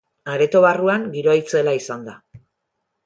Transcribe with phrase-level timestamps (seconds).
[0.35, 2.17] Areto barruan, giroa itzela izan da.